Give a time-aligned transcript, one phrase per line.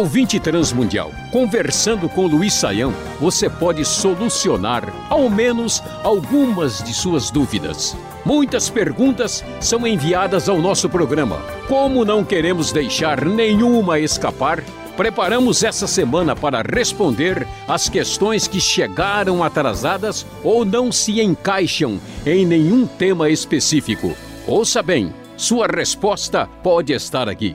[0.00, 7.94] Ouvinte Transmundial, conversando com Luiz Saião, você pode solucionar ao menos algumas de suas dúvidas.
[8.24, 11.36] Muitas perguntas são enviadas ao nosso programa.
[11.68, 14.64] Como não queremos deixar nenhuma escapar,
[14.96, 22.46] preparamos essa semana para responder as questões que chegaram atrasadas ou não se encaixam em
[22.46, 24.16] nenhum tema específico.
[24.46, 27.54] Ouça bem, sua resposta pode estar aqui.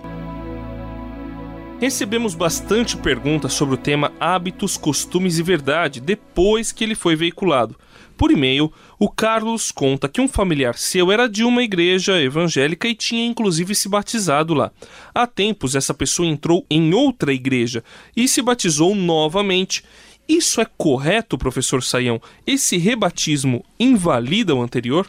[1.79, 7.75] Recebemos bastante perguntas sobre o tema hábitos, costumes e verdade depois que ele foi veiculado.
[8.17, 12.95] Por e-mail, o Carlos conta que um familiar seu era de uma igreja evangélica e
[12.95, 14.71] tinha inclusive se batizado lá.
[15.13, 17.83] Há tempos, essa pessoa entrou em outra igreja
[18.15, 19.83] e se batizou novamente.
[20.29, 22.21] Isso é correto, professor Saião?
[22.47, 25.07] Esse rebatismo invalida o anterior?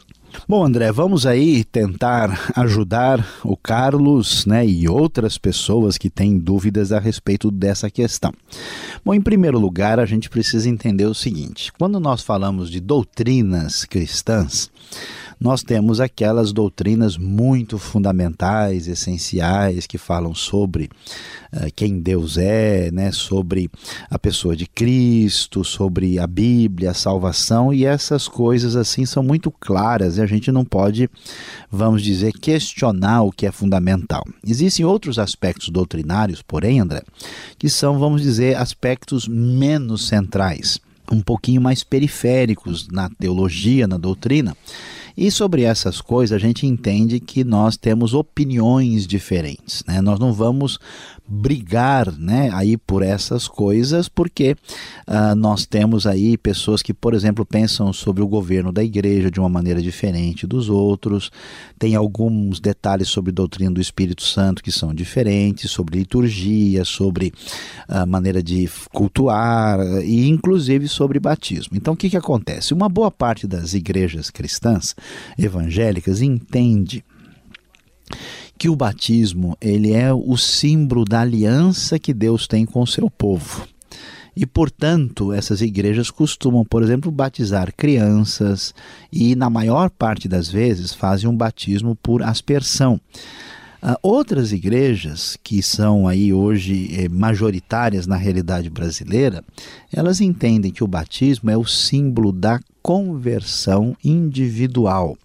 [0.48, 6.92] Bom, André, vamos aí tentar ajudar o Carlos né, e outras pessoas que têm dúvidas
[6.92, 8.32] a respeito dessa questão.
[9.04, 13.84] Bom, em primeiro lugar, a gente precisa entender o seguinte: quando nós falamos de doutrinas
[13.84, 14.70] cristãs,
[15.38, 20.88] nós temos aquelas doutrinas muito fundamentais, essenciais, que falam sobre
[21.52, 23.70] uh, quem Deus é, né, sobre
[24.10, 29.50] a pessoa de Cristo, sobre a Bíblia, a salvação, e essas coisas assim são muito
[29.50, 31.08] claras e a gente não pode,
[31.70, 34.24] vamos dizer, questionar o que é fundamental.
[34.46, 37.02] Existem outros aspectos doutrinários, porém, André,
[37.58, 44.56] que são, vamos dizer, aspectos menos centrais um pouquinho mais periféricos na teologia, na doutrina,
[45.16, 50.00] e sobre essas coisas a gente entende que nós temos opiniões diferentes, né?
[50.00, 50.78] Nós não vamos
[51.28, 54.56] brigar, né, aí por essas coisas, porque
[55.08, 59.40] uh, nós temos aí pessoas que, por exemplo, pensam sobre o governo da igreja de
[59.40, 61.30] uma maneira diferente dos outros,
[61.78, 67.32] tem alguns detalhes sobre doutrina do Espírito Santo que são diferentes, sobre liturgia, sobre
[67.88, 71.76] a uh, maneira de cultuar e inclusive sobre batismo.
[71.76, 72.72] Então, o que, que acontece?
[72.72, 74.94] Uma boa parte das igrejas cristãs
[75.38, 77.04] evangélicas entende
[78.58, 83.10] que o batismo ele é o símbolo da aliança que Deus tem com o seu
[83.10, 83.66] povo.
[84.36, 88.74] E, portanto, essas igrejas costumam, por exemplo, batizar crianças
[89.10, 93.00] e, na maior parte das vezes, fazem um batismo por aspersão.
[93.82, 99.44] Uh, outras igrejas que são aí hoje eh, majoritárias na realidade brasileira,
[99.92, 105.16] elas entendem que o batismo é o símbolo da conversão individual.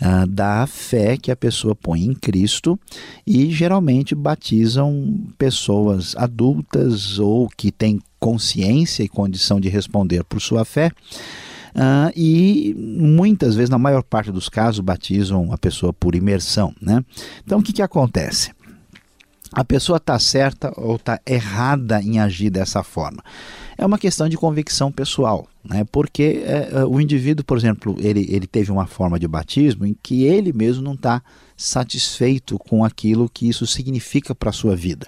[0.00, 2.78] Uh, da fé que a pessoa põe em Cristo
[3.26, 10.64] e geralmente batizam pessoas adultas ou que têm consciência e condição de responder por sua
[10.64, 10.90] fé.
[11.74, 16.72] Uh, e muitas vezes, na maior parte dos casos, batizam a pessoa por imersão.
[16.80, 17.04] Né?
[17.44, 18.52] Então, o que, que acontece?
[19.52, 23.22] A pessoa está certa ou está errada em agir dessa forma?
[23.76, 25.84] É uma questão de convicção pessoal né?
[25.90, 29.96] porque é, é, o indivíduo, por exemplo, ele, ele teve uma forma de batismo em
[30.02, 31.22] que ele mesmo não está
[31.56, 35.06] satisfeito com aquilo que isso significa para a sua vida.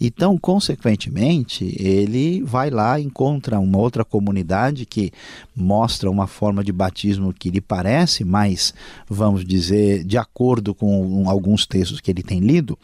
[0.00, 5.12] Então, consequentemente, ele vai lá, encontra uma outra comunidade que
[5.54, 8.72] mostra uma forma de batismo que lhe parece mais,
[9.08, 12.78] vamos dizer, de acordo com alguns textos que ele tem lido,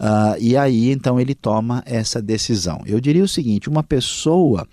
[0.00, 2.82] uh, e aí então ele toma essa decisão.
[2.86, 4.66] Eu diria o seguinte: uma pessoa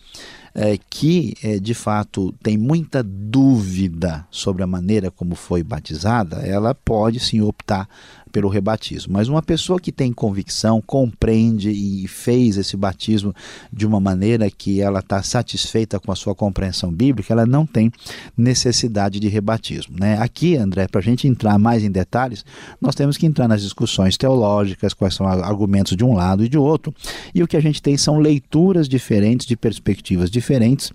[0.55, 6.75] é, que é, de fato tem muita dúvida sobre a maneira como foi batizada, ela
[6.75, 7.89] pode sim optar
[8.33, 9.13] pelo rebatismo.
[9.13, 13.33] Mas uma pessoa que tem convicção, compreende e fez esse batismo
[13.71, 17.91] de uma maneira que ela está satisfeita com a sua compreensão bíblica, ela não tem
[18.35, 19.95] necessidade de rebatismo.
[19.99, 20.17] Né?
[20.19, 22.43] Aqui, André, para a gente entrar mais em detalhes,
[22.81, 26.49] nós temos que entrar nas discussões teológicas, quais são os argumentos de um lado e
[26.49, 26.93] de outro,
[27.35, 30.91] e o que a gente tem são leituras diferentes, de perspectivas diferentes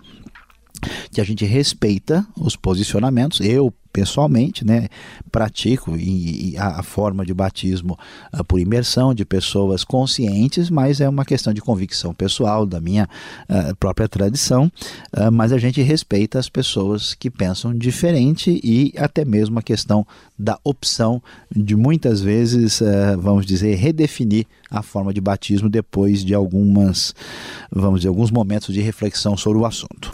[1.11, 3.39] que a gente respeita os posicionamentos.
[3.41, 4.87] Eu, pessoalmente, né,
[5.29, 7.99] pratico e, e a, forma de batismo
[8.33, 13.09] uh, por imersão de pessoas conscientes, mas é uma questão de convicção pessoal, da minha
[13.49, 14.71] uh, própria tradição,
[15.17, 20.07] uh, mas a gente respeita as pessoas que pensam diferente e até mesmo a questão
[20.37, 21.21] da opção
[21.53, 22.81] de muitas vezes,
[23.19, 27.13] vamos dizer, redefinir a forma de batismo depois de algumas,
[27.69, 30.11] vamos dizer, alguns momentos de reflexão sobre o assunto.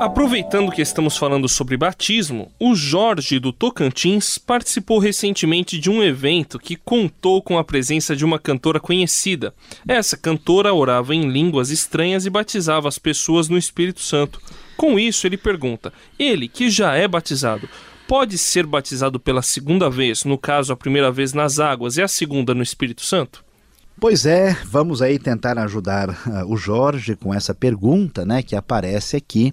[0.00, 6.58] Aproveitando que estamos falando sobre batismo, o Jorge do Tocantins participou recentemente de um evento
[6.58, 9.52] que contou com a presença de uma cantora conhecida.
[9.86, 14.40] Essa cantora orava em línguas estranhas e batizava as pessoas no Espírito Santo.
[14.74, 17.68] Com isso, ele pergunta: ele, que já é batizado,
[18.08, 22.08] pode ser batizado pela segunda vez, no caso, a primeira vez nas águas e a
[22.08, 23.44] segunda no Espírito Santo?
[24.00, 29.14] Pois é, vamos aí tentar ajudar uh, o Jorge com essa pergunta, né, que aparece
[29.14, 29.52] aqui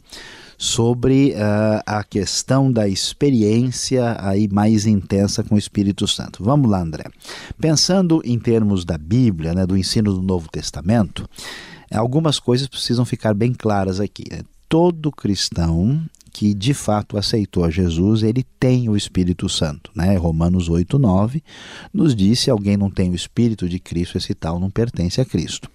[0.58, 6.46] sobre uh, a questão da experiência aí mais intensa com o Espírito Santo.
[6.46, 7.04] Vamos lá, André.
[7.60, 11.30] Pensando em termos da Bíblia, né, do ensino do Novo Testamento,
[11.94, 14.24] algumas coisas precisam ficar bem claras aqui.
[14.32, 14.44] Né?
[14.70, 16.02] Todo cristão
[16.38, 19.89] que de fato aceitou a Jesus, ele tem o Espírito Santo.
[19.95, 20.16] Né?
[20.18, 21.44] Romanos 8, 9
[21.92, 25.25] nos diz: se alguém não tem o Espírito de Cristo, esse tal não pertence a
[25.25, 25.68] Cristo.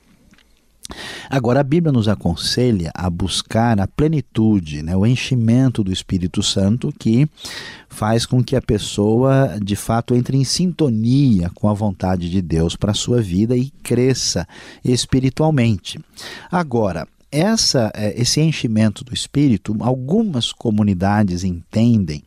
[1.28, 6.92] Agora, a Bíblia nos aconselha a buscar a plenitude, né, o enchimento do Espírito Santo,
[6.96, 7.28] que
[7.88, 12.76] faz com que a pessoa, de fato, entre em sintonia com a vontade de Deus
[12.76, 14.46] para a sua vida e cresça
[14.84, 15.98] espiritualmente.
[16.50, 22.22] Agora, essa, é, esse enchimento do espírito, algumas comunidades entendem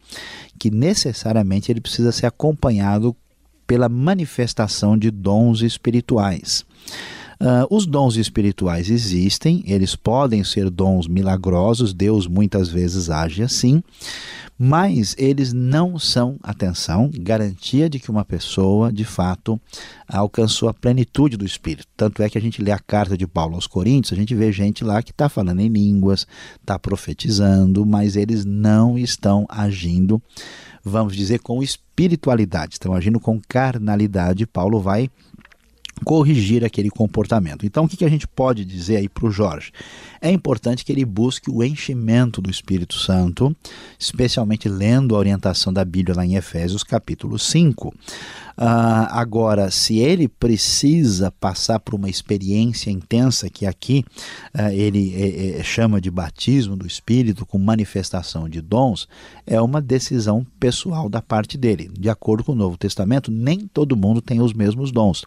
[0.57, 3.15] que necessariamente ele precisa ser acompanhado
[3.67, 6.65] pela manifestação de dons espirituais.
[7.39, 13.83] Uh, os dons espirituais existem, eles podem ser dons milagrosos, Deus muitas vezes age assim,
[14.57, 19.59] mas eles não são, atenção, garantia de que uma pessoa de fato
[20.07, 21.87] alcançou a plenitude do Espírito.
[21.97, 24.51] Tanto é que a gente lê a carta de Paulo aos Coríntios, a gente vê
[24.53, 26.25] gente lá que está falando em línguas,
[26.61, 30.21] está profetizando, mas eles não estão agindo,
[30.81, 34.47] vamos dizer, com espiritualidade, estão agindo com carnalidade.
[34.47, 35.09] Paulo vai
[36.03, 37.65] corrigir aquele comportamento.
[37.65, 39.71] Então, o que a gente pode dizer aí para o Jorge?
[40.21, 43.55] É importante que ele busque o enchimento do Espírito Santo,
[43.99, 47.93] especialmente lendo a orientação da Bíblia lá em Efésios capítulo 5.
[48.57, 54.05] Uh, agora, se ele precisa passar por uma experiência intensa, que aqui
[54.57, 59.09] uh, ele é, é, chama de batismo do Espírito com manifestação de dons,
[59.45, 61.91] é uma decisão pessoal da parte dele.
[61.99, 65.25] De acordo com o Novo Testamento, nem todo mundo tem os mesmos dons.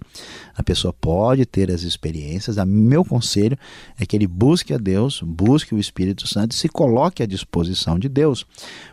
[0.59, 2.57] A pessoa pode ter as experiências.
[2.57, 3.57] O meu conselho
[3.97, 7.97] é que ele busque a Deus, busque o Espírito Santo e se coloque à disposição
[7.97, 8.45] de Deus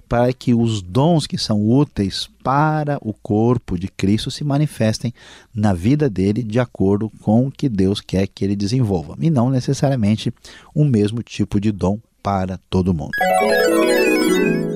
[0.08, 5.12] para que os dons que são úteis para o corpo de Cristo se manifestem
[5.56, 9.50] na vida dele de acordo com o que Deus quer que ele desenvolva, e não
[9.50, 10.32] necessariamente
[10.76, 13.10] o mesmo tipo de dom para todo mundo.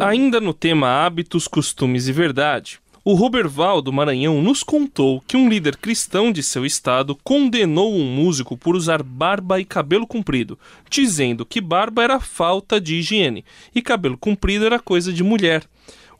[0.01, 2.79] Ainda no tema hábitos, costumes e verdade,
[3.11, 8.05] o Roberval do Maranhão nos contou que um líder cristão de seu estado condenou um
[8.05, 13.81] músico por usar barba e cabelo comprido, dizendo que barba era falta de higiene e
[13.81, 15.63] cabelo comprido era coisa de mulher.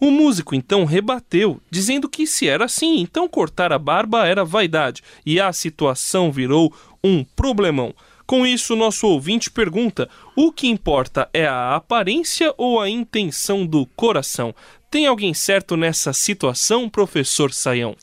[0.01, 5.03] O músico então rebateu, dizendo que se era assim, então cortar a barba era vaidade,
[5.23, 7.93] e a situação virou um problemão.
[8.25, 13.87] Com isso, nosso ouvinte pergunta: o que importa é a aparência ou a intenção do
[13.95, 14.53] coração?
[14.89, 17.95] Tem alguém certo nessa situação, professor Saião?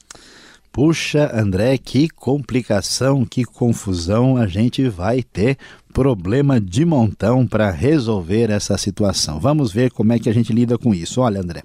[0.71, 5.59] Puxa, André, que complicação, que confusão a gente vai ter.
[5.93, 9.41] Problema de montão para resolver essa situação.
[9.41, 11.23] Vamos ver como é que a gente lida com isso.
[11.23, 11.63] Olha, André,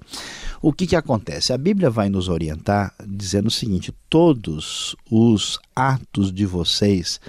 [0.60, 1.52] o que, que acontece?
[1.52, 7.20] A Bíblia vai nos orientar dizendo o seguinte: todos os atos de vocês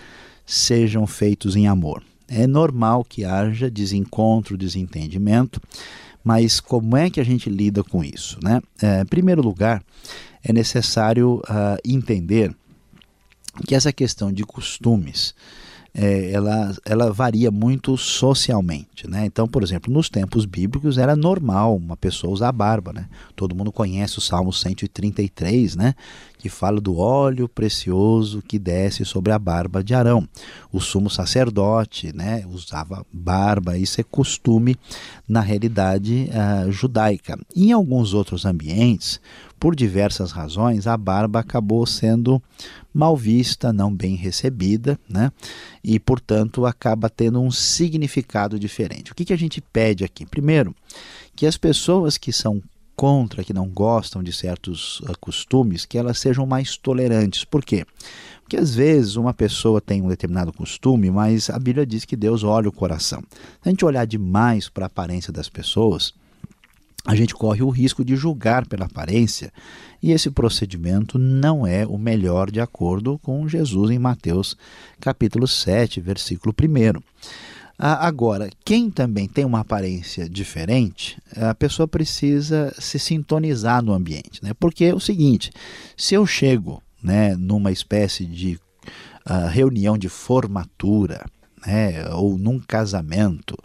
[0.45, 2.01] sejam feitos em amor.
[2.29, 5.61] É normal que haja desencontro, desentendimento,
[6.23, 8.39] mas como é que a gente lida com isso?
[8.41, 8.61] Né?
[8.81, 9.83] É, em primeiro lugar,
[10.43, 12.55] é necessário uh, entender
[13.67, 15.35] que essa questão de costumes
[15.95, 19.07] é, ela, ela varia muito socialmente.
[19.07, 19.25] Né?
[19.25, 22.91] Então, por exemplo, nos tempos bíblicos era normal uma pessoa usar barba.
[22.91, 23.07] Né?
[23.35, 25.93] Todo mundo conhece o Salmo 133, né?
[26.39, 30.27] que fala do óleo precioso que desce sobre a barba de Arão.
[30.71, 32.43] O sumo sacerdote né?
[32.51, 34.75] usava barba, isso é costume
[35.27, 37.39] na realidade uh, judaica.
[37.55, 39.21] Em alguns outros ambientes,
[39.59, 42.41] por diversas razões, a barba acabou sendo
[42.93, 45.31] mal vista, não bem recebida, né?
[45.83, 49.11] e, portanto, acaba tendo um significado diferente.
[49.11, 50.25] O que, que a gente pede aqui?
[50.25, 50.75] Primeiro,
[51.35, 52.61] que as pessoas que são
[52.95, 57.43] contra, que não gostam de certos uh, costumes, que elas sejam mais tolerantes.
[57.43, 57.85] Por quê?
[58.41, 62.43] Porque às vezes uma pessoa tem um determinado costume, mas a Bíblia diz que Deus
[62.43, 63.23] olha o coração.
[63.61, 66.13] Se a gente olhar demais para a aparência das pessoas,
[67.05, 69.51] a gente corre o risco de julgar pela aparência,
[70.01, 74.55] e esse procedimento não é o melhor de acordo com Jesus em Mateus
[74.99, 77.01] capítulo 7, versículo 1.
[77.77, 84.51] Agora, quem também tem uma aparência diferente, a pessoa precisa se sintonizar no ambiente, né?
[84.57, 85.51] Porque é o seguinte,
[85.97, 88.59] se eu chego né, numa espécie de
[89.29, 91.25] uh, reunião de formatura,
[91.65, 93.57] né, ou num casamento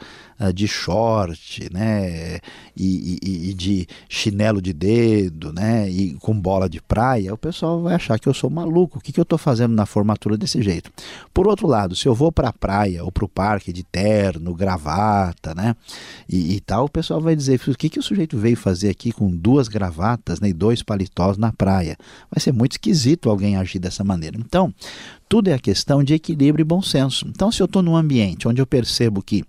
[0.52, 2.38] de short, né,
[2.76, 7.83] e, e, e, de chinelo de dedo, né, e com bola de praia, o pessoal
[7.83, 8.99] vai achar que eu sou maluco.
[8.99, 10.90] O que, que eu estou fazendo na formatura desse jeito?
[11.35, 14.54] Por outro lado, se eu vou para a praia ou para o parque de terno,
[14.54, 15.75] gravata, né,
[16.28, 19.11] e, e, tal, o pessoal vai dizer: o que, que o sujeito veio fazer aqui
[19.11, 21.97] com duas gravatas né, e dois paletós na praia?
[22.30, 24.37] Vai ser muito esquisito alguém agir dessa maneira.
[24.38, 24.73] Então,
[25.28, 27.26] tudo é a questão de equilíbrio e bom senso.
[27.28, 29.45] Então, se eu estou num ambiente onde eu percebo que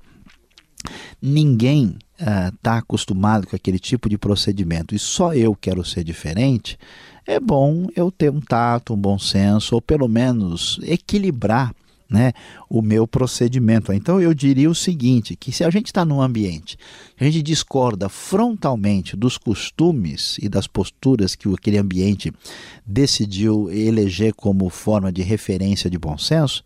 [1.21, 6.77] ninguém está uh, acostumado com aquele tipo de procedimento e só eu quero ser diferente,
[7.25, 11.73] é bom eu ter um tato, um bom senso, ou pelo menos equilibrar
[12.09, 12.33] né,
[12.67, 13.93] o meu procedimento.
[13.93, 16.75] Então eu diria o seguinte, que se a gente está num ambiente,
[17.19, 22.33] a gente discorda frontalmente dos costumes e das posturas que aquele ambiente
[22.83, 26.63] decidiu eleger como forma de referência de bom senso,